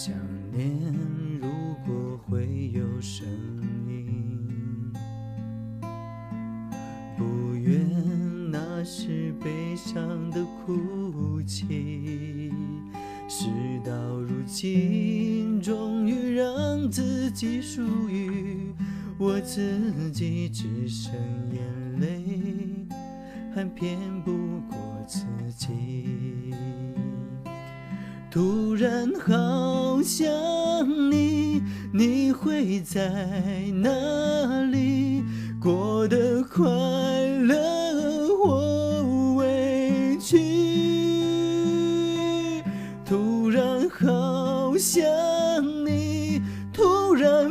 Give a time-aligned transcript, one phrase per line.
[0.00, 0.14] 想
[0.52, 0.70] 念
[1.40, 1.48] 如
[1.84, 3.26] 果会有声
[3.88, 4.92] 音，
[7.16, 7.24] 不
[7.56, 7.84] 愿
[8.48, 12.52] 那是悲伤的哭泣。
[13.26, 13.48] 事
[13.84, 18.72] 到如今，终于让自己属于
[19.18, 21.12] 我自己，只剩
[21.52, 22.86] 眼泪
[23.52, 24.30] 还骗不
[24.70, 25.24] 过自
[25.56, 26.27] 己。
[28.30, 30.28] 突然好想
[31.10, 31.62] 你，
[31.92, 33.08] 你会在
[33.82, 33.88] 哪
[34.70, 35.24] 里？
[35.60, 36.64] 过得快
[37.42, 40.38] 乐或委屈？
[43.06, 45.02] 突然好想
[45.86, 46.42] 你，
[46.72, 47.50] 突然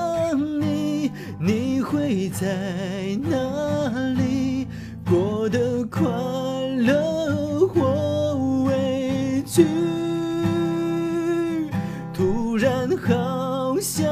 [2.31, 2.47] 在
[3.29, 3.37] 哪
[4.17, 4.65] 里？
[5.07, 6.07] 过得快
[6.77, 9.65] 乐或委屈？
[12.13, 14.09] 突然好想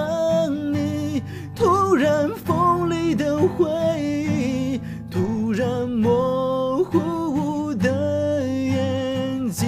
[0.73, 1.23] 你，
[1.55, 3.65] 突然锋利的回
[4.01, 9.67] 忆，突然模糊的眼睛。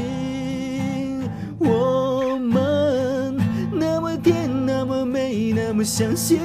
[1.58, 3.38] 我们
[3.72, 6.40] 那么甜，那么美，那么相信，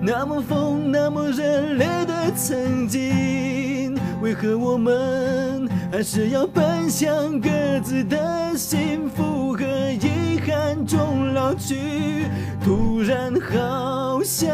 [0.00, 7.48] 那么疯，那么热烈的曾经，为何我们还是要奔向各
[7.82, 9.64] 自的幸福和
[10.00, 12.26] 遗憾中老去？
[12.64, 14.48] 突然好想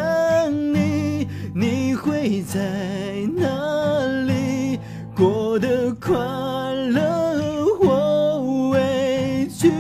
[0.51, 2.59] 你，你会在
[3.37, 4.79] 哪里？
[5.15, 9.73] 过得快乐或委屈？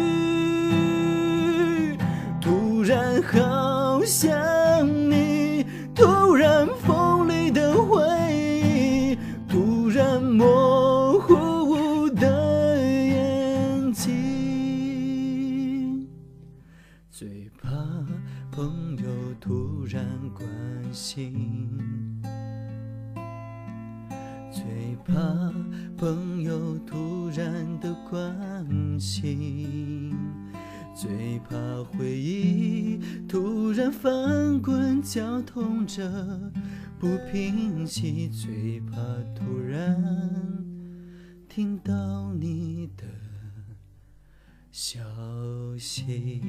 [2.41, 4.31] 突然好想
[17.11, 17.69] 最怕
[18.53, 20.05] 朋友突然
[20.35, 20.47] 关
[20.93, 22.23] 心，
[24.53, 25.15] 最怕
[25.97, 30.15] 朋友突然的关心，
[30.95, 36.09] 最怕回忆突然翻滚绞痛着
[37.01, 38.97] 不平息，最怕
[39.35, 39.97] 突然
[41.49, 43.05] 听到你的
[44.81, 45.03] 消
[45.77, 46.41] 息。